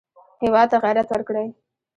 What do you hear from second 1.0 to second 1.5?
ورکړئ